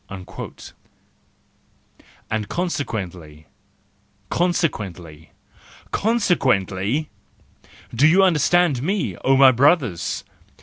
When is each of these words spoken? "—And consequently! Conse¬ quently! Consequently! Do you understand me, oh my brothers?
"—And 0.09 0.25
consequently! 2.49 3.45
Conse¬ 4.31 4.67
quently! 4.67 5.29
Consequently! 5.91 7.11
Do 7.93 8.07
you 8.07 8.23
understand 8.23 8.81
me, 8.81 9.15
oh 9.23 9.37
my 9.37 9.51
brothers? 9.51 10.23